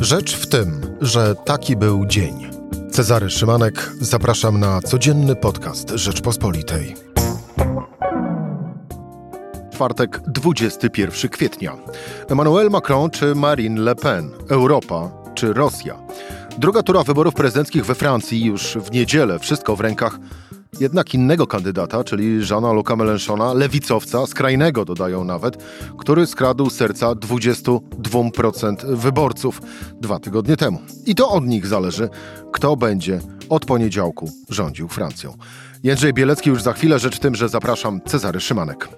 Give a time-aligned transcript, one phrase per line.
[0.00, 2.50] Rzecz w tym, że taki był dzień.
[2.90, 6.94] Cezary Szymanek, zapraszam na codzienny podcast Rzeczpospolitej.
[9.72, 11.76] Czwartek, 21 kwietnia.
[12.28, 14.30] Emmanuel Macron czy Marine Le Pen?
[14.48, 15.98] Europa czy Rosja?
[16.58, 20.18] Druga tura wyborów prezydenckich we Francji już w niedzielę, wszystko w rękach
[20.80, 25.56] jednak innego kandydata, czyli Jeana Luca Mélenchona, lewicowca, skrajnego dodają nawet,
[25.98, 29.62] który skradł serca 22% wyborców
[30.00, 30.78] dwa tygodnie temu.
[31.06, 32.08] I to od nich zależy,
[32.52, 35.36] kto będzie od poniedziałku rządził Francją.
[35.82, 38.88] Jędrzej Bielecki już za chwilę, rzecz w tym, że zapraszam Cezary Szymanek.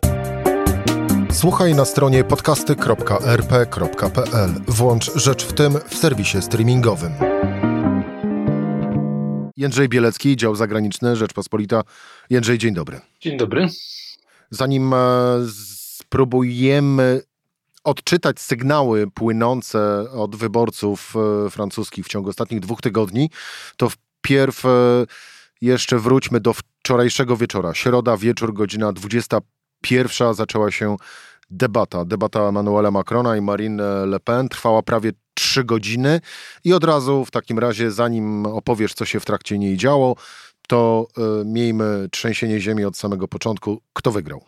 [1.32, 4.50] Słuchaj na stronie podcasty.rp.pl.
[4.68, 7.12] Włącz Rzecz w tym w serwisie streamingowym.
[9.62, 11.82] Jędrzej Bielecki, dział zagraniczny, Rzeczpospolita.
[12.30, 13.00] Jędrzej, dzień dobry.
[13.20, 13.68] Dzień dobry.
[14.50, 14.98] Zanim e,
[15.98, 17.22] spróbujemy
[17.84, 21.14] odczytać sygnały płynące od wyborców
[21.46, 23.30] e, francuskich w ciągu ostatnich dwóch tygodni,
[23.76, 24.68] to wpierw e,
[25.60, 27.74] jeszcze wróćmy do wczorajszego wieczora.
[27.74, 30.96] Środa, wieczór, godzina 21 zaczęła się
[31.50, 32.04] debata.
[32.04, 35.12] Debata Emmanuela Macrona i Marine Le Pen trwała prawie
[35.52, 36.20] trzy godziny
[36.64, 40.16] i od razu w takim razie, zanim opowiesz, co się w trakcie niej działo,
[40.68, 41.06] to
[41.42, 43.82] y, miejmy trzęsienie ziemi od samego początku.
[43.92, 44.42] Kto wygrał?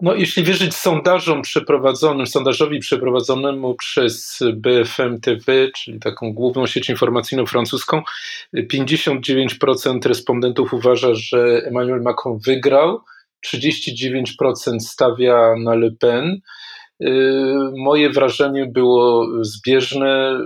[0.00, 7.46] No, jeśli wierzyć sondażom przeprowadzonym, sondażowi przeprowadzonemu przez BFM TV, czyli taką główną sieć informacyjną
[7.46, 8.02] francuską,
[8.54, 13.00] 59% respondentów uważa, że Emmanuel Macron wygrał,
[13.46, 16.40] 39% stawia na Le Pen.
[17.02, 20.40] Y, moje wrażenie było zbieżne.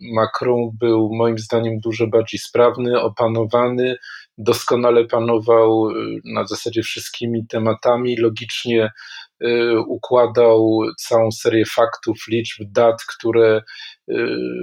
[0.00, 3.96] Macron był moim zdaniem dużo bardziej sprawny, opanowany,
[4.38, 8.90] doskonale panował y, na zasadzie wszystkimi tematami, logicznie
[9.44, 13.62] y, układał całą serię faktów, liczb, dat, które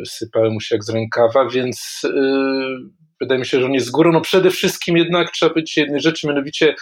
[0.05, 2.01] sypały mu się jak z rękawa, więc
[3.21, 4.11] wydaje mi się, że on jest z górą.
[4.11, 6.75] No przede wszystkim jednak trzeba być jednej rzeczy, mianowicie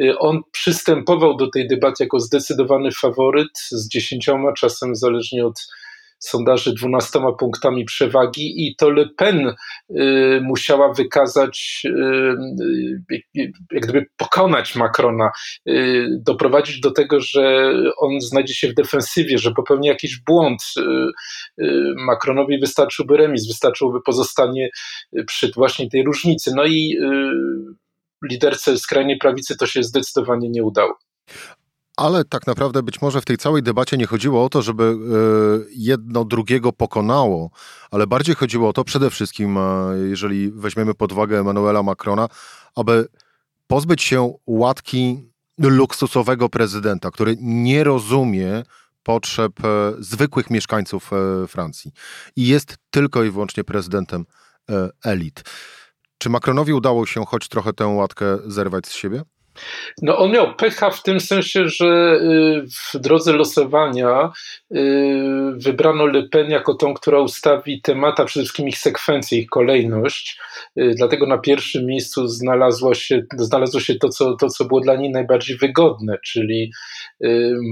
[0.00, 5.68] y, on przystępował do tej debaty jako zdecydowany faworyt z dziesięcioma, czasem zależnie od
[6.22, 9.54] sondaży dwunastoma punktami przewagi i to Le Pen
[9.90, 11.90] y, musiała wykazać, y,
[13.38, 15.30] y, jak gdyby pokonać Macrona,
[16.10, 20.62] doprowadzić do tego, że on znajdzie się w defensywie, że popełni jakiś błąd.
[21.96, 24.70] Macronowi wystarczyłby remis, wystarczyłoby pozostanie
[25.26, 26.52] przy właśnie tej różnicy.
[26.56, 26.96] No i
[28.30, 30.98] liderce skrajnej prawicy to się zdecydowanie nie udało.
[31.96, 34.94] Ale tak naprawdę być może w tej całej debacie nie chodziło o to, żeby e,
[35.76, 37.50] jedno drugiego pokonało,
[37.90, 39.60] ale bardziej chodziło o to przede wszystkim, e,
[40.08, 42.28] jeżeli weźmiemy pod uwagę Emmanuela Macrona,
[42.76, 43.08] aby
[43.66, 48.62] pozbyć się łatki luksusowego prezydenta, który nie rozumie
[49.02, 51.10] potrzeb e, zwykłych mieszkańców
[51.48, 51.92] Francji
[52.36, 54.26] i jest tylko i wyłącznie prezydentem
[55.04, 55.42] elit.
[56.18, 59.22] Czy Macronowi udało się choć trochę tę łatkę zerwać z siebie?
[60.02, 64.32] No on miał pecha w tym sensie, że y, w drodze losowania
[64.74, 70.40] y, wybrano Le Pen jako tą, która ustawi temata, przede wszystkim ich sekwencję, ich kolejność.
[70.78, 74.96] Y, dlatego na pierwszym miejscu znalazło się, znalazło się to, co, to, co było dla
[74.96, 76.72] niej najbardziej wygodne, czyli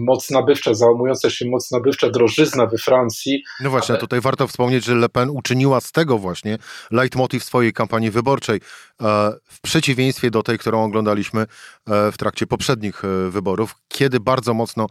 [0.04, 3.42] moc nabywcza, załamująca się moc nabywcza, drożyzna we Francji.
[3.60, 4.00] No właśnie, ale...
[4.00, 6.58] tutaj warto wspomnieć, że Le Pen uczyniła z tego właśnie
[6.90, 11.46] leitmotiv swojej kampanii wyborczej, e, w przeciwieństwie do tej, którą oglądaliśmy
[11.86, 14.86] w trakcie poprzednich e, wyborów, kiedy bardzo mocno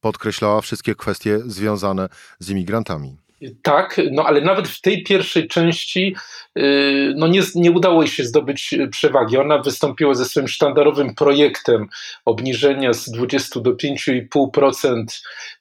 [0.00, 2.08] podkreślała wszystkie kwestie związane
[2.38, 3.16] z imigrantami.
[3.62, 6.16] Tak, no ale nawet w tej pierwszej części
[6.58, 9.36] y, no nie, nie udało jej się zdobyć przewagi.
[9.36, 11.86] Ona wystąpiła ze swoim sztandarowym projektem
[12.24, 15.04] obniżenia z 20 do 5,5%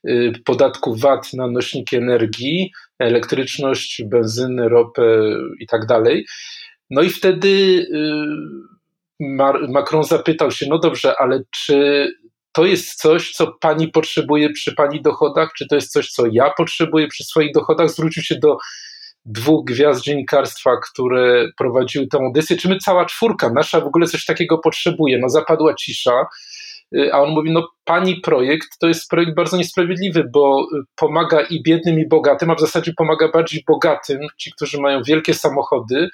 [0.07, 5.03] y, podatku VAT na nośniki energii, elektryczność, benzynę, ropę
[5.59, 6.25] i tak dalej.
[6.89, 7.85] No i wtedy
[9.69, 12.07] Macron zapytał się, no dobrze, ale czy
[12.51, 16.53] to jest coś, co pani potrzebuje przy pani dochodach, czy to jest coś, co ja
[16.57, 17.89] potrzebuję przy swoich dochodach?
[17.89, 18.57] Zwrócił się do
[19.25, 24.25] dwóch gwiazd dziennikarstwa, które prowadziły tę audycję, czy my cała czwórka nasza w ogóle coś
[24.25, 25.19] takiego potrzebuje?
[25.21, 26.25] No zapadła cisza.
[26.95, 31.41] Y, a on mówi, no pani projekt to jest projekt bardzo niesprawiedliwy, bo y, pomaga
[31.41, 36.09] i biednym, i bogatym, a w zasadzie pomaga bardziej bogatym, ci, którzy mają wielkie samochody,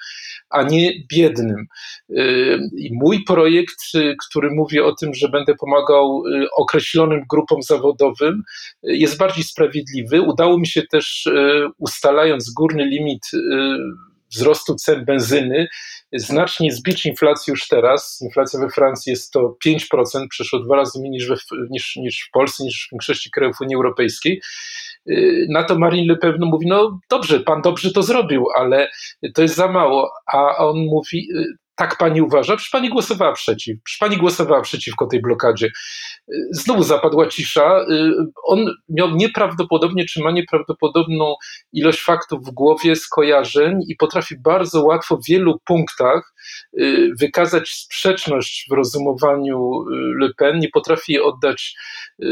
[0.50, 1.66] a nie biednym.
[2.10, 3.82] Y, I mój projekt,
[4.28, 6.22] który mówi o tym, że będę pomagał
[6.56, 8.42] określonym grupom zawodowym,
[8.82, 10.22] jest bardziej sprawiedliwy.
[10.22, 11.28] Udało mi się też,
[11.78, 13.22] ustalając górny limit
[14.30, 15.68] wzrostu cen benzyny,
[16.12, 18.18] znacznie zbić inflację już teraz.
[18.22, 21.28] Inflacja we Francji jest to 5%, przeszło dwa razy mniej niż,
[21.70, 24.40] niż, niż w Polsce, niż w większości krajów Unii Europejskiej.
[25.48, 28.88] Na to Marine Le Pen mówi, no dobrze, pan dobrze to zrobił, ale
[29.34, 30.10] to jest za mało.
[30.26, 31.28] A on mówi,
[31.80, 32.56] tak pani uważa?
[32.56, 33.76] Przecież pani głosowała przeciw.
[33.84, 35.70] Przecież pani głosowała przeciwko tej blokadzie.
[36.50, 37.86] Znowu zapadła cisza.
[38.44, 41.34] On miał nieprawdopodobnie, czy ma nieprawdopodobną
[41.72, 46.34] ilość faktów w głowie, skojarzeń i potrafi bardzo łatwo w wielu punktach
[46.80, 50.58] y, wykazać sprzeczność w rozumowaniu y, Le Pen.
[50.58, 51.74] Nie potrafi oddać,
[52.22, 52.26] y,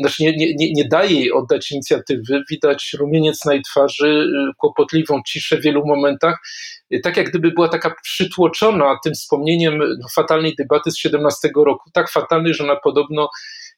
[0.00, 2.42] znaczy nie, nie, nie daje jej oddać inicjatywy.
[2.50, 6.38] Widać rumieniec na jej twarzy, kłopotliwą ciszę w wielu momentach
[7.02, 12.10] tak jak gdyby była taka przytłoczona tym wspomnieniem no, fatalnej debaty z 17 roku, tak
[12.10, 13.28] fatalnej, że ona podobno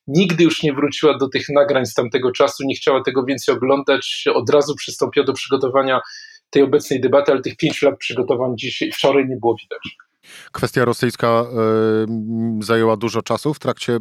[0.07, 4.25] nigdy już nie wróciła do tych nagrań z tamtego czasu, nie chciała tego więcej oglądać,
[4.35, 6.01] od razu przystąpiła do przygotowania
[6.51, 9.97] tej obecnej debaty, ale tych pięciu lat przygotowań dzisiaj, wczoraj nie było widać.
[10.53, 11.45] Kwestia rosyjska
[12.61, 14.01] y, zajęła dużo czasu w trakcie y,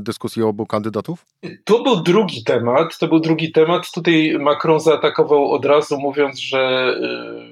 [0.00, 1.26] dyskusji obu kandydatów?
[1.64, 2.98] To był drugi temat.
[2.98, 3.90] To był drugi temat.
[3.94, 6.94] Tutaj Macron zaatakował od razu, mówiąc, że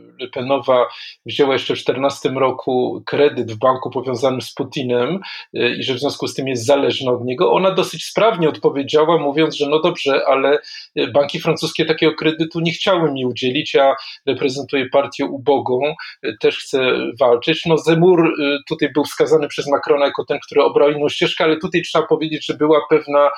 [0.02, 0.86] y, Penowa
[1.26, 5.20] wzięła jeszcze w 2014 roku kredyt w banku powiązanym z Putinem
[5.54, 7.52] y, i że w związku z tym jest zależna od niego.
[7.52, 10.58] Ona dosyć sprawnie odpowiedziała, mówiąc, że no dobrze, ale
[10.98, 13.74] y, banki francuskie takiego kredytu nie chciały mi udzielić.
[13.74, 13.94] Ja
[14.26, 17.66] reprezentuję partię ubogą, y, też chcę walczyć.
[17.66, 18.32] No Zemur
[18.68, 22.46] tutaj był wskazany przez Macrona jako ten, który obrał inną ścieżkę, ale tutaj trzeba powiedzieć,
[22.46, 23.30] że była pewna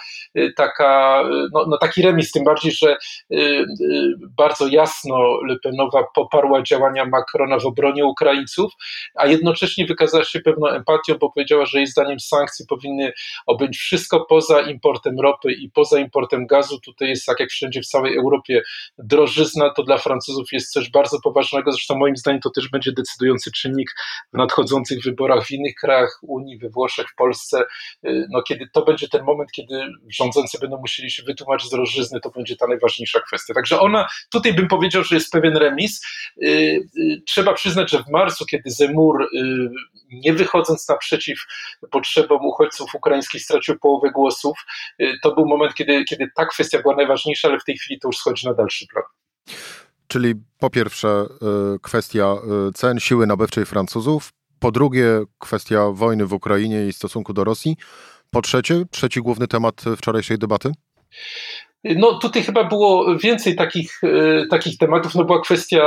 [0.57, 1.23] taka,
[1.53, 2.97] no, no taki remis, tym bardziej, że
[4.37, 8.73] bardzo jasno Le Penowa poparła działania Macrona w obronie Ukraińców,
[9.15, 13.13] a jednocześnie wykazała się pewną empatią, bo powiedziała, że jej zdaniem sankcje powinny
[13.47, 16.81] objąć wszystko poza importem ropy i poza importem gazu.
[16.81, 18.63] Tutaj jest tak jak wszędzie w całej Europie
[18.99, 21.73] drożyzna, to dla Francuzów jest coś bardzo poważnego.
[21.73, 23.91] Zresztą moim zdaniem to też będzie decydujący czynnik
[24.33, 27.65] w nadchodzących wyborach w innych krajach Unii, we Włoszech, w Polsce.
[28.31, 32.31] No, kiedy to będzie ten moment, kiedy rządzący będą musieli się wytłumaczyć z drożyzny, to
[32.31, 33.55] będzie ta najważniejsza kwestia.
[33.55, 36.07] Także ona, tutaj bym powiedział, że jest pewien remis.
[36.59, 39.29] Y, trzeba przyznać, że w marcu, kiedy Zemur, y,
[40.13, 41.39] nie wychodząc naprzeciw
[41.91, 44.59] potrzebom uchodźców ukraińskich, stracił połowę głosów,
[45.01, 48.09] y, to był moment, kiedy, kiedy ta kwestia była najważniejsza, ale w tej chwili to
[48.09, 49.05] już schodzi na dalszy plan.
[50.09, 51.27] Czyli po pierwsze
[51.83, 52.37] kwestia
[52.75, 57.77] cen siły nabywczej Francuzów, po drugie kwestia wojny w Ukrainie i stosunku do Rosji,
[58.31, 60.73] po trzecie, trzeci główny temat wczorajszej debaty?
[61.85, 65.15] No tutaj chyba było więcej takich, e, takich tematów.
[65.15, 65.83] No była kwestia,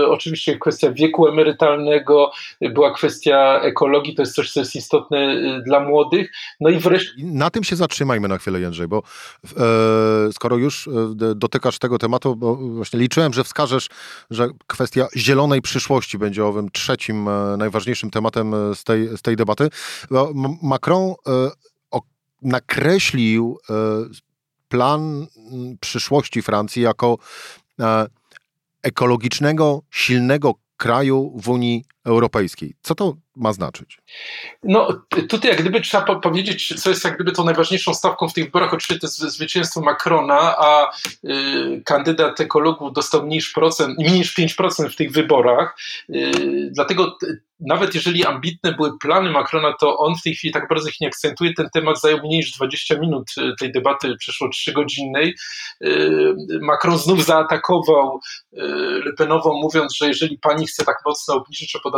[0.00, 5.62] e, oczywiście kwestia wieku emerytalnego, była kwestia ekologii, to jest coś, co jest istotne e,
[5.62, 6.32] dla młodych.
[6.60, 7.12] No i wreszcie...
[7.18, 9.02] Na tym się zatrzymajmy na chwilę, Jędrzej, bo
[9.56, 10.88] e, skoro już
[11.36, 13.88] dotykasz tego tematu, bo właśnie liczyłem, że wskażesz,
[14.30, 17.28] że kwestia zielonej przyszłości będzie owym trzecim
[17.58, 19.68] najważniejszym tematem z tej, z tej debaty.
[20.62, 21.50] Macron e,
[22.42, 23.58] nakreślił
[24.68, 27.18] plan mm, przyszłości Francji jako
[27.80, 28.06] e,
[28.82, 32.74] ekologicznego, silnego kraju w Unii Europejskiej.
[32.82, 33.98] Co to ma znaczyć?
[34.62, 38.44] No, tutaj jak gdyby trzeba powiedzieć, co jest jak gdyby tą najważniejszą stawką w tych
[38.44, 40.90] wyborach, oczywiście to jest zwycięstwo Macrona, a
[41.24, 45.78] y, kandydat ekologów dostał mniej niż, procent, mniej niż 5% w tych wyborach.
[46.14, 47.16] Y, dlatego
[47.60, 51.08] nawet jeżeli ambitne były plany Macrona, to on w tej chwili tak bardzo ich nie
[51.08, 51.54] akcentuje.
[51.54, 55.32] Ten temat zajął mniej niż 20 minut y, tej debaty, przeszło 3-godzinnej.
[55.84, 58.20] Y, Macron znów zaatakował
[58.52, 58.58] y,
[59.04, 61.95] Le Penową, mówiąc, że jeżeli pani chce tak mocno obniżyć opodatkowanie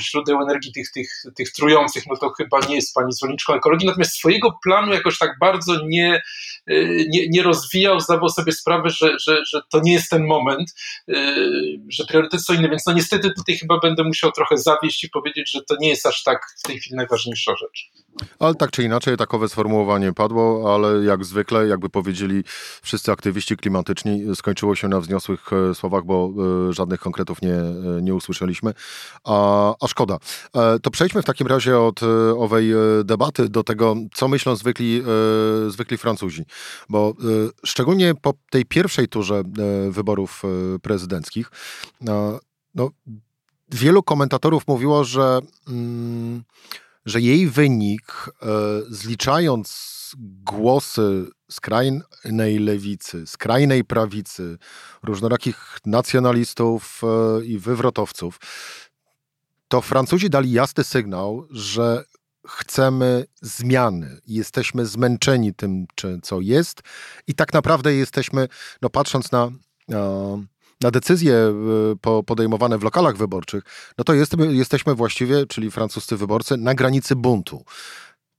[0.00, 3.86] źródeł energii tych, tych, tych trujących, no to chyba nie jest pani zwolenniczką ekologii.
[3.86, 6.22] Natomiast swojego planu jakoś tak bardzo nie,
[7.08, 10.74] nie, nie rozwijał, zdawał sobie sprawę, że, że, że to nie jest ten moment,
[11.88, 12.68] że priorytety są inne.
[12.68, 16.06] Więc no niestety tutaj chyba będę musiał trochę zawieść i powiedzieć, że to nie jest
[16.06, 17.90] aż tak w tej chwili najważniejsza rzecz.
[18.38, 22.44] Ale tak czy inaczej, takowe sformułowanie padło, ale jak zwykle, jakby powiedzieli
[22.82, 26.32] wszyscy aktywiści klimatyczni, skończyło się na wzniosłych e, słowach, bo
[26.68, 28.72] e, żadnych konkretów nie, e, nie usłyszeliśmy,
[29.24, 30.18] a, a szkoda.
[30.82, 32.00] To przejdźmy w takim razie od
[32.38, 32.72] owej
[33.04, 35.02] debaty do tego, co myślą zwykli,
[35.68, 36.44] zwykli Francuzi,
[36.88, 37.14] bo
[37.64, 39.42] szczególnie po tej pierwszej turze
[39.90, 40.42] wyborów
[40.82, 41.50] prezydenckich,
[42.00, 42.90] no,
[43.68, 46.44] wielu komentatorów mówiło, że, mm,
[47.06, 48.46] że jej wynik, e,
[48.88, 54.58] zliczając głosy skrajnej lewicy, skrajnej prawicy,
[55.02, 58.40] różnorakich nacjonalistów e, i wywrotowców,
[59.68, 62.04] to Francuzi dali jasny sygnał, że
[62.48, 65.86] chcemy zmiany, jesteśmy zmęczeni tym,
[66.22, 66.82] co jest
[67.26, 68.48] i tak naprawdę jesteśmy,
[68.82, 69.50] no patrząc na
[70.80, 73.64] na decyzje e, podejmowane w lokalach wyborczych,
[73.98, 77.64] no to jest, jesteśmy właściwie, czyli francuscy wyborcy, na granicy buntu.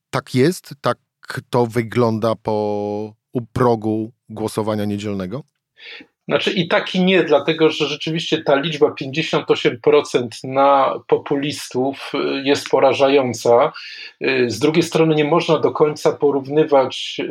[0.09, 0.97] Tak jest, tak
[1.50, 3.13] to wygląda po
[3.53, 5.43] progu głosowania niedzielnego?
[6.27, 12.69] Znaczy i tak i nie, dlatego że rzeczywiście ta liczba 58% na populistów y, jest
[12.69, 13.72] porażająca.
[14.22, 17.24] Y, z drugiej strony nie można do końca porównywać y,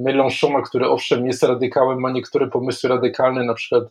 [0.00, 3.84] Mélenchona, który owszem jest radykałem, ma niektóre pomysły radykalne, na przykład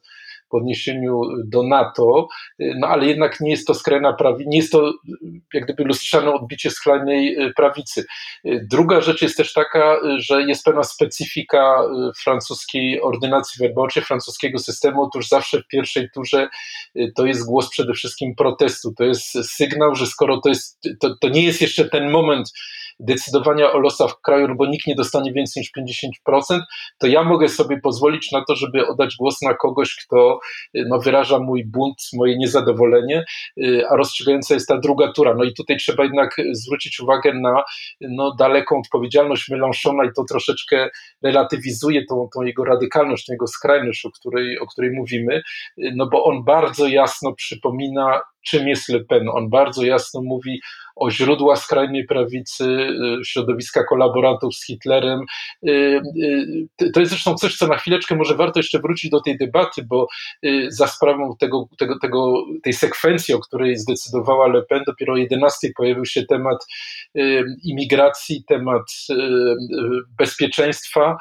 [0.52, 2.28] w odniesieniu do NATO,
[2.60, 4.94] no ale jednak nie jest to skrajna prawica, nie jest to
[5.54, 8.06] jak gdyby lustrzane odbicie skrajnej y, prawicy.
[8.46, 14.60] Y, druga rzecz jest też taka, że jest pewna specyfika y, francuskiej ordynacji wyborczej, francuskiego
[14.60, 15.04] systemu.
[15.04, 16.50] Otóż zawsze w pierwszej turze
[17.16, 18.94] to jest głos przede wszystkim protestu.
[18.98, 22.52] To jest sygnał, że skoro to jest, to, to nie jest jeszcze ten moment,
[23.00, 25.72] decydowania o losach kraju, bo nikt nie dostanie więcej niż
[26.28, 26.60] 50%,
[26.98, 30.40] to ja mogę sobie pozwolić na to, żeby oddać głos na kogoś, kto
[30.76, 33.26] y, no, wyraża mój bunt, moje niezadowolenie,
[33.58, 35.36] y, a rozstrzygająca jest ta druga tura.
[35.36, 37.64] No i tutaj trzeba jednak zwrócić uwagę na
[38.02, 40.90] no, daleką odpowiedzialność Mélenchona i to troszeczkę
[41.24, 45.42] relatywizuje tą, tą jego radykalność, tą jego skrajność, o której, o której mówimy,
[45.78, 49.30] y, no bo on bardzo jasno przypomina czym jest Le Pen.
[49.30, 50.60] On bardzo jasno mówi
[51.00, 55.20] o źródłach skrajnej prawicy, y, środowiska kolaborantów z Hitlerem.
[55.68, 56.02] Y,
[56.82, 59.84] y, to jest zresztą coś, co na chwileczkę może warto jeszcze wrócić do tej debaty,
[59.90, 60.08] bo
[60.70, 65.70] za sprawą tego, tego, tego, tej sekwencji, o której zdecydowała Le Pen, dopiero o 11
[65.78, 66.58] pojawił się temat
[67.64, 68.84] imigracji, temat
[70.18, 71.18] bezpieczeństwa,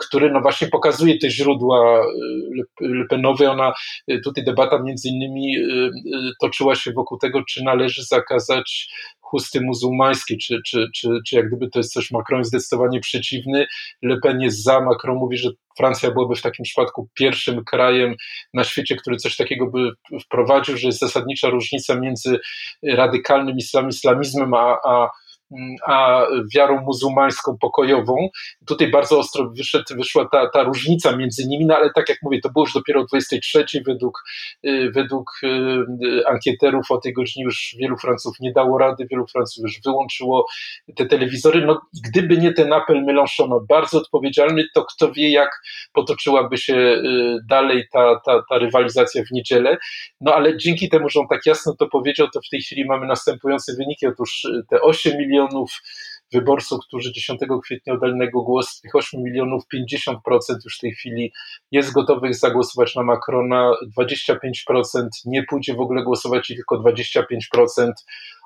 [0.00, 2.06] który no właśnie pokazuje te źródła
[2.80, 3.50] Le Penowe.
[3.50, 3.72] Ona,
[4.24, 5.56] tutaj debata między innymi
[6.40, 8.88] toczyła się wokół tego, czy należy zakazać
[9.20, 13.66] chusty muzułmańskiej, czy, czy, czy, czy jak gdyby to jest coś, Macron jest zdecydowanie przeciwny,
[14.02, 18.14] Le Pen jest za, Macron mówi, że Francja byłaby w takim przypadku pierwszym krajem
[18.54, 19.90] na świecie, który coś takiego by
[20.24, 22.38] wprowadził, że jest zasadnicza różnica między
[22.82, 25.10] radykalnym islam, islamizmem, a, a
[25.86, 28.28] a wiarą muzułmańską pokojową.
[28.66, 32.40] Tutaj bardzo ostro wyszedł, wyszła ta, ta różnica między nimi, no ale tak jak mówię,
[32.40, 34.22] to było już dopiero o 23 według,
[34.66, 39.62] y, według y, ankieterów o tej godzinie już wielu Franców nie dało rady, wielu Franców
[39.62, 40.46] już wyłączyło
[40.96, 41.66] te telewizory.
[41.66, 45.50] No, gdyby nie ten apel Mélenchona, bardzo odpowiedzialny, to kto wie, jak
[45.92, 49.76] potoczyłaby się y, dalej ta, ta, ta rywalizacja w niedzielę.
[50.20, 53.06] No ale dzięki temu, że on tak jasno to powiedział, to w tej chwili mamy
[53.06, 54.06] następujące wyniki.
[54.06, 55.70] Otóż te 8 milionów milionów
[56.32, 60.14] wyborców, którzy 10 kwietnia oddali jego głos, tych 8 milionów 50%
[60.64, 61.32] już w tej chwili
[61.70, 67.92] jest gotowych zagłosować na Macrona, 25% nie pójdzie w ogóle głosować i tylko 25%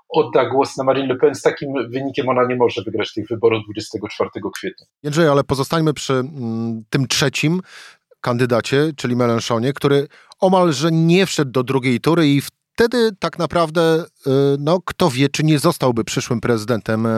[0.09, 1.35] odda głos na Marine Le Pen.
[1.35, 4.87] Z takim wynikiem ona nie może wygrać tych wyborów 24 kwietnia.
[5.03, 7.61] Jędrzej, ale pozostańmy przy mm, tym trzecim
[8.21, 10.07] kandydacie, czyli Melenchonie, który
[10.41, 12.49] omalże nie wszedł do drugiej tury i w
[12.81, 17.11] wtedy tak naprawdę, y, no, kto wie, czy nie zostałby przyszłym prezydentem e,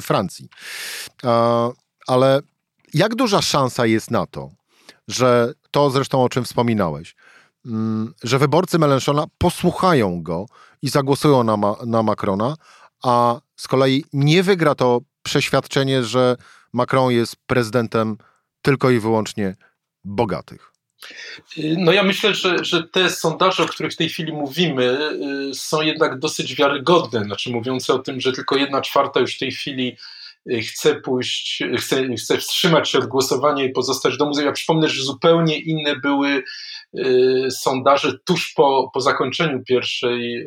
[0.00, 0.48] Francji.
[2.06, 2.40] Ale
[2.94, 4.50] jak duża szansa jest na to,
[5.08, 7.16] że to zresztą o czym wspominałeś,
[7.66, 10.46] mm, że wyborcy Melenchona posłuchają go
[10.82, 12.54] i zagłosują na, na Macrona,
[13.02, 16.36] a z kolei nie wygra to przeświadczenie, że
[16.72, 18.16] Macron jest prezydentem
[18.62, 19.56] tylko i wyłącznie
[20.04, 20.72] bogatych.
[21.76, 24.98] No ja myślę, że, że te sondaże, o których w tej chwili mówimy,
[25.50, 29.38] y, są jednak dosyć wiarygodne, znaczy mówiące o tym, że tylko jedna czwarta już w
[29.38, 29.96] tej chwili
[30.50, 34.40] y, chce pójść, chce, chce wstrzymać się od głosowania i pozostać w domu.
[34.40, 36.42] Ja przypomnę, że zupełnie inne były
[36.98, 40.46] y, sondaże tuż po, po zakończeniu pierwszej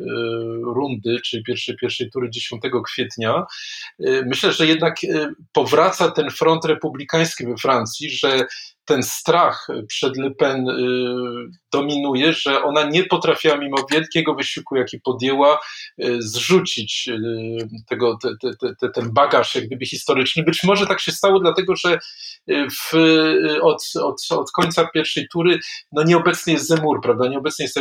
[0.74, 3.44] rundy, czyli pierwszej, pierwszej tury 10 kwietnia.
[4.26, 4.96] Myślę, że jednak
[5.52, 8.46] powraca ten front republikański we Francji, że
[8.84, 10.74] ten strach przed Le Pen y,
[11.72, 15.58] dominuje, że ona nie potrafiła mimo wielkiego wysiłku, jaki podjęła,
[16.04, 18.28] y, zrzucić y, tego, te,
[18.60, 20.42] te, te, ten bagaż jak gdyby historyczny.
[20.42, 21.98] Być może tak się stało, dlatego że
[22.48, 22.94] w,
[23.62, 25.58] od, od, od końca pierwszej tury
[25.92, 27.28] no nieobecny jest Zemur, prawda?
[27.28, 27.80] Nieobecny jest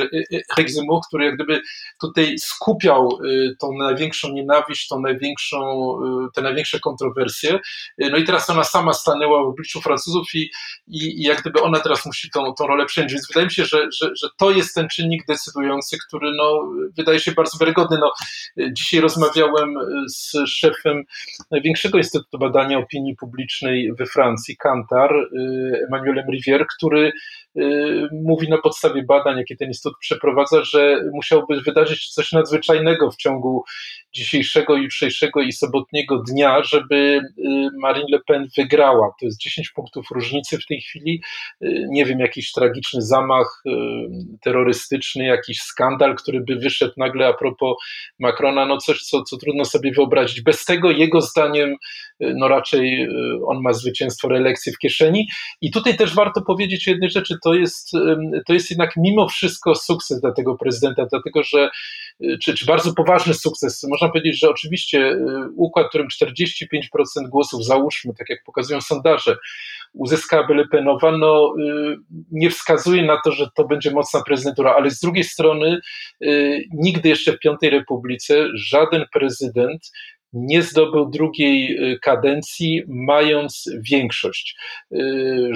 [0.58, 1.62] Rick Zemur, który jak gdyby
[2.02, 3.10] tutaj skupiał
[3.62, 5.58] tą największą nienawiść, tą największą,
[6.36, 7.60] te największe kontrowersje.
[7.98, 10.50] No i teraz ona sama stanęła w obliczu Francuzów i
[10.94, 13.14] i, i jak gdyby ona teraz musi tą, tą rolę przejąć.
[13.14, 17.20] Więc wydaje mi się, że, że, że to jest ten czynnik decydujący, który no, wydaje
[17.20, 17.98] się bardzo wiarygodny.
[17.98, 18.12] No,
[18.72, 19.76] dzisiaj rozmawiałem
[20.08, 21.04] z szefem
[21.52, 27.12] największego Instytutu Badania Opinii Publicznej we Francji, Kantar, y, Emmanuelem Rivière, który
[28.12, 33.64] mówi na podstawie badań, jakie ten instytut przeprowadza, że musiałoby wydarzyć coś nadzwyczajnego w ciągu
[34.14, 37.22] dzisiejszego, jutrzejszego i sobotniego dnia, żeby y,
[37.82, 39.12] Marine Le Pen wygrała.
[39.20, 41.22] To jest 10 punktów różnicy w tej chwili.
[41.64, 43.72] Y, nie wiem, jakiś tragiczny zamach y,
[44.42, 47.76] terrorystyczny, jakiś skandal, który by wyszedł nagle a propos
[48.20, 50.42] Macrona, no coś, co, co trudno sobie wyobrazić.
[50.42, 51.76] Bez tego, jego zdaniem,
[52.20, 53.08] no raczej
[53.48, 55.28] on ma zwycięstwo reelekcji w kieszeni.
[55.62, 57.92] I tutaj też warto powiedzieć jednej rzeczy, to jest,
[58.48, 61.70] to jest jednak mimo wszystko sukces dla tego prezydenta, dlatego że,
[62.42, 63.84] czy, czy bardzo poważny sukces.
[63.90, 65.18] Można powiedzieć, że oczywiście y,
[65.56, 69.38] układ, którym 45% głosów, załóżmy, tak jak pokazują sondaże,
[69.94, 71.96] uzyskałaby Le Penowa, no, y,
[72.32, 75.80] nie wskazuje na to, że to będzie mocna prezydentura, ale z drugiej strony
[76.22, 79.92] y, nigdy jeszcze w Piątej Republice żaden prezydent
[80.36, 84.56] nie zdobył drugiej kadencji, mając większość.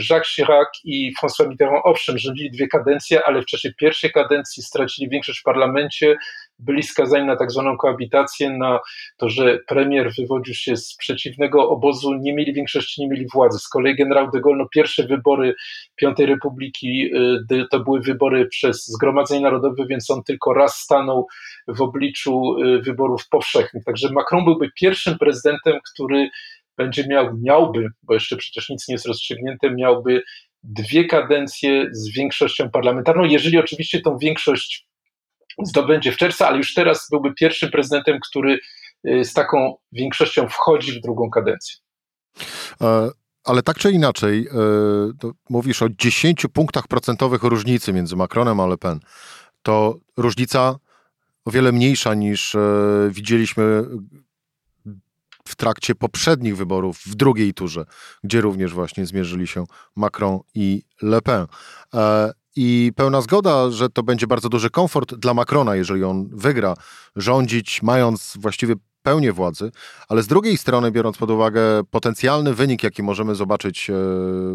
[0.10, 5.10] Jacques Chirac i François Mitterrand, owszem, rządzili dwie kadencje, ale w czasie pierwszej kadencji stracili
[5.10, 6.18] większość w parlamencie,
[6.60, 8.80] byli skazani na tak zwaną koabitację, na
[9.18, 13.60] to, że premier wywodził się z przeciwnego obozu, nie mieli większości, nie mieli władzy.
[13.60, 15.56] Z kolei generał de Gaulle, no pierwsze wybory
[15.96, 17.10] Piątej Republiki
[17.52, 21.28] y, to były wybory przez Zgromadzenie Narodowe, więc on tylko raz stanął
[21.68, 23.84] w obliczu y, wyborów powszechnych.
[23.84, 26.30] Także Macron byłby pierwszym prezydentem, który
[26.78, 30.22] będzie miał, miałby, bo jeszcze przecież nic nie jest rozstrzygnięte, miałby
[30.64, 34.88] dwie kadencje z większością parlamentarną, jeżeli oczywiście tą większość
[35.64, 38.60] zdobędzie w czerwcu, ale już teraz byłby pierwszym prezydentem, który
[39.08, 41.76] y, z taką większością wchodzi w drugą kadencję.
[42.82, 43.10] E,
[43.44, 48.78] ale tak czy inaczej, e, mówisz o 10 punktach procentowych różnicy między Macronem a Le
[48.78, 49.00] Pen.
[49.62, 50.76] To różnica
[51.46, 52.60] o wiele mniejsza niż e,
[53.12, 53.84] widzieliśmy
[55.48, 57.86] w trakcie poprzednich wyborów w drugiej turze,
[58.24, 61.46] gdzie również właśnie zmierzyli się Macron i Le Pen
[62.60, 66.76] i pełna zgoda, że to będzie bardzo duży komfort dla Macrona, jeżeli on wygra,
[67.16, 69.72] rządzić, mając właściwie pełnię władzy,
[70.10, 71.62] ale z drugiej strony, biorąc pod uwagę
[71.92, 73.94] potencjalny wynik, jaki możemy zobaczyć e,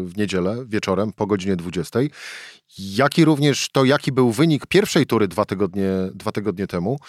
[0.05, 1.99] w niedzielę wieczorem po godzinie 20,
[2.77, 6.99] jaki również to, jaki był wynik pierwszej tury dwa tygodnie, dwa tygodnie temu,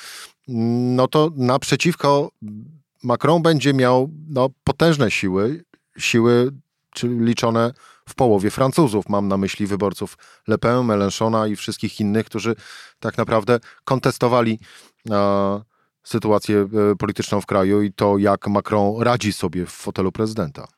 [0.49, 2.31] no to naprzeciwko
[3.03, 5.65] Macron będzie miał no, potężne siły,
[5.99, 6.51] siły
[6.95, 7.73] czyli liczone
[8.09, 9.09] w połowie Francuzów.
[9.09, 12.57] Mam na myśli wyborców Le Pen, Mélenchona i wszystkich innych, którzy
[13.01, 14.59] tak naprawdę kontestowali
[15.11, 15.63] e,
[16.05, 20.69] sytuację e, polityczną w kraju i to, jak Macron radzi sobie w fotelu prezydenta.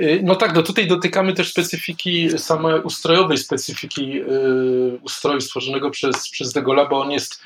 [0.00, 6.28] Y, no tak, no tutaj dotykamy też specyfiki samej ustrojowej specyfiki yy, ustroju stworzonego przez,
[6.28, 7.40] przez De Gaulle, bo on jest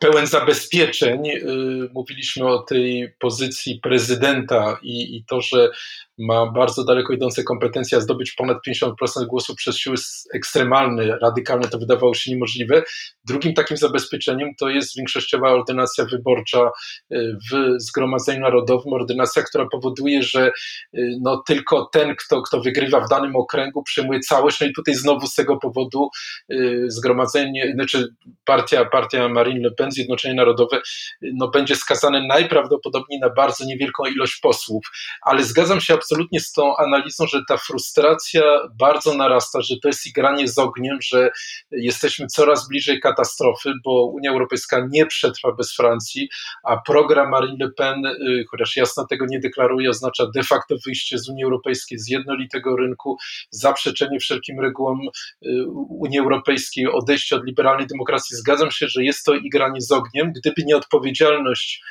[0.00, 1.24] pełen zabezpieczeń.
[1.24, 5.70] Yy, mówiliśmy o tej pozycji prezydenta i, i to, że
[6.18, 8.92] ma bardzo daleko idące kompetencje, a zdobyć ponad 50%
[9.26, 9.96] głosów przez siły
[10.34, 12.82] ekstremalne, radykalne, to wydawało się niemożliwe.
[13.24, 16.70] Drugim takim zabezpieczeniem to jest większościowa ordynacja wyborcza
[17.12, 20.50] y, w Zgromadzeniu Narodowym, ordynacja, która powoduje, że
[20.94, 24.60] y, no, tylko ten, kto, kto wygrywa w danym okręgu, przyjmuje całość.
[24.60, 26.08] No i tutaj znowu z tego powodu
[26.52, 28.08] y, Zgromadzenie, znaczy
[28.44, 30.80] partia, partia Marine Le Pen, Zjednoczenie Narodowe,
[31.22, 34.84] no, będzie skazane najprawdopodobniej na bardzo niewielką ilość posłów.
[35.22, 38.42] Ale zgadzam się absolutnie absolutnie z tą analizą, że ta frustracja
[38.78, 41.30] bardzo narasta, że to jest igranie z ogniem, że
[41.70, 46.28] jesteśmy coraz bliżej katastrofy, bo Unia Europejska nie przetrwa bez Francji,
[46.64, 51.18] a program Marine Le Pen, y, chociaż jasno tego nie deklaruje, oznacza de facto wyjście
[51.18, 53.16] z Unii Europejskiej, z jednolitego rynku,
[53.50, 55.00] zaprzeczenie wszelkim regułom
[55.46, 55.48] y,
[55.88, 58.36] Unii Europejskiej, odejście od liberalnej demokracji.
[58.36, 60.32] Zgadzam się, że jest to igranie z ogniem.
[60.32, 61.82] Gdyby nie odpowiedzialność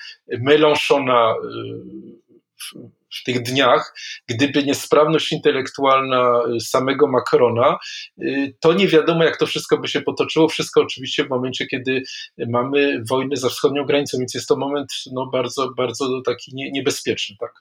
[0.41, 3.95] Mélenchona y, w tych dniach,
[4.27, 7.77] gdyby nie sprawność intelektualna y, samego Macrona,
[8.21, 10.47] y, to nie wiadomo, jak to wszystko by się potoczyło.
[10.47, 12.03] Wszystko oczywiście w momencie, kiedy
[12.47, 17.35] mamy wojnę za wschodnią granicą, więc jest to moment no, bardzo, bardzo taki nie, niebezpieczny.
[17.39, 17.51] Tak.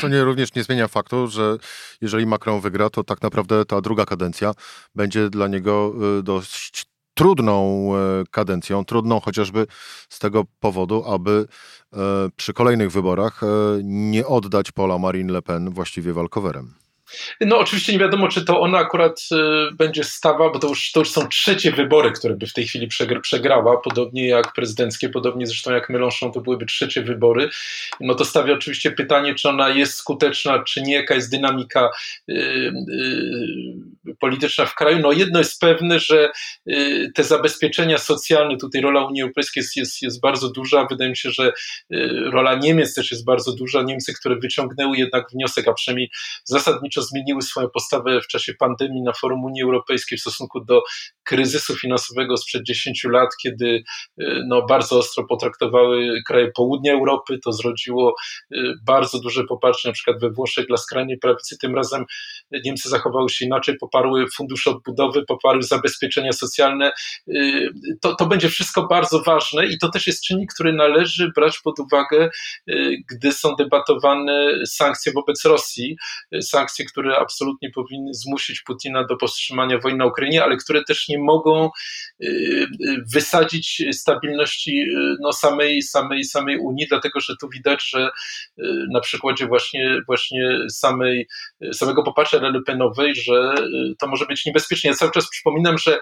[0.00, 1.56] Co nie, również nie zmienia faktu, że
[2.00, 4.52] jeżeli Macron wygra, to tak naprawdę ta druga kadencja
[4.94, 6.87] będzie dla niego dość
[7.18, 9.66] trudną e, kadencją, trudną chociażby
[10.08, 11.46] z tego powodu, aby
[11.92, 11.98] e,
[12.36, 13.46] przy kolejnych wyborach e,
[13.82, 16.74] nie oddać pola Marine Le Pen właściwie walkowerem.
[17.40, 21.00] No oczywiście nie wiadomo, czy to ona akurat y, będzie stawa, bo to już, to
[21.00, 22.88] już są trzecie wybory, które by w tej chwili
[23.22, 27.48] przegrała, podobnie jak prezydenckie, podobnie zresztą jak Mélenchon, to byłyby trzecie wybory.
[28.00, 31.90] No to stawia oczywiście pytanie, czy ona jest skuteczna, czy nie, jaka jest dynamika
[32.28, 34.98] y, y, polityczna w kraju.
[34.98, 36.30] No jedno jest pewne, że
[36.68, 40.86] y, te zabezpieczenia socjalne, tutaj rola Unii Europejskiej jest, jest, jest bardzo duża.
[40.90, 41.52] Wydaje mi się, że
[41.92, 43.82] y, rola Niemiec też jest bardzo duża.
[43.82, 46.10] Niemcy, które wyciągnęły jednak wniosek, a przynajmniej
[46.44, 50.82] zasadniczo zmieniły swoją postawę w czasie pandemii na forum Unii Europejskiej w stosunku do
[51.24, 53.82] kryzysu finansowego sprzed 10 lat, kiedy
[54.46, 57.38] no, bardzo ostro potraktowały kraje południa Europy.
[57.44, 58.14] To zrodziło
[58.86, 61.58] bardzo duże poparcie, na przykład we Włoszech dla skrajnej prawicy.
[61.58, 62.04] Tym razem
[62.64, 66.92] Niemcy zachowały się inaczej, poparły fundusze odbudowy, poparły zabezpieczenia socjalne.
[68.00, 71.78] To, to będzie wszystko bardzo ważne i to też jest czynnik, który należy brać pod
[71.78, 72.30] uwagę,
[73.10, 75.96] gdy są debatowane sankcje wobec Rosji,
[76.40, 81.18] sankcje, które absolutnie powinny zmusić Putina do powstrzymania wojny na Ukrainie, ale które też nie
[81.18, 81.70] mogą
[82.22, 82.68] y, y,
[83.14, 88.10] wysadzić stabilności y, no, samej, samej, samej Unii, dlatego że tu widać, że
[88.92, 91.28] na przykładzie właśnie, właśnie samej,
[91.72, 93.54] samego poparcia Le Penowej, że
[93.98, 94.90] to może być niebezpieczne.
[94.90, 96.00] Ja cały czas przypominam, że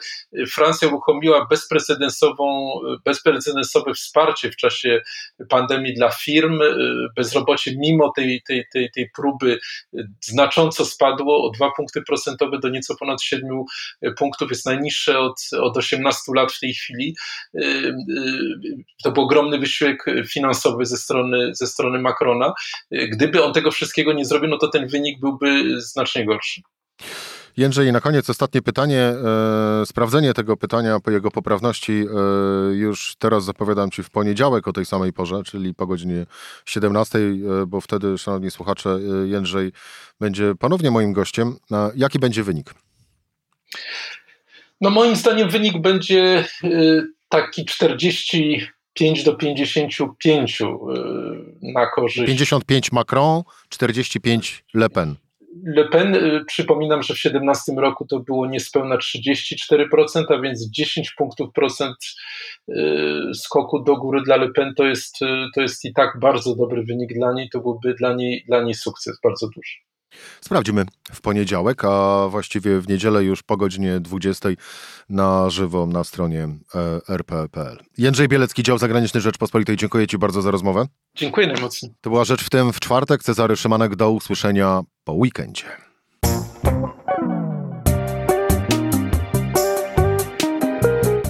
[0.53, 2.71] Francja uruchomiła bezprecedensową,
[3.05, 5.01] bezprecedensowe wsparcie w czasie
[5.49, 6.61] pandemii dla firm.
[7.17, 9.59] Bezrobocie mimo tej, tej, tej, tej próby
[10.77, 13.65] znacząco spadło o dwa punkty procentowe do nieco ponad 7
[14.19, 17.17] punktów, jest najniższe od, od 18 lat w tej chwili.
[17.55, 17.95] Y, y,
[19.03, 22.53] to był ogromny wysiłek finansowy ze strony, ze strony Macrona.
[22.91, 26.61] Gdyby on tego wszystkiego nie zrobił, no to ten wynik byłby znacznie gorszy.
[27.57, 29.01] Jędrzej, na koniec ostatnie pytanie.
[29.01, 34.73] E, sprawdzenie tego pytania po jego poprawności e, już teraz zapowiadam Ci w poniedziałek o
[34.73, 36.27] tej samej porze, czyli po godzinie
[36.67, 39.73] 17, e, bo wtedy, szanowni słuchacze, Jędrzej
[40.21, 41.57] będzie ponownie moim gościem.
[41.95, 42.75] Jaki będzie wynik?
[44.81, 46.45] No moim zdaniem wynik będzie
[47.29, 50.63] taki 45 do 55
[51.63, 52.27] na korzyść.
[52.27, 55.17] 55 Macron, 45 Le Pen.
[55.65, 61.11] Le Pen, y, przypominam, że w 2017 roku to było niespełna 34%, a więc 10
[61.11, 61.97] punktów procent
[62.69, 62.75] y,
[63.35, 66.83] skoku do góry dla Le Pen to jest, y, to jest i tak bardzo dobry
[66.85, 69.86] wynik dla niej, to byłby dla niej, dla niej sukces bardzo duży.
[70.41, 74.49] Sprawdzimy w poniedziałek, a właściwie w niedzielę już po godzinie 20
[75.09, 77.79] na żywo na stronie e, rp.pl.
[77.99, 80.87] Jędrzej Bielecki, dział zagraniczny Rzeczpospolitej, dziękuję Ci bardzo za rozmowę.
[81.15, 81.93] Dziękuję najmocniej.
[82.01, 83.23] To była Rzecz w tym w czwartek.
[83.23, 85.86] Cezary Szymanek, do usłyszenia po weekendzie.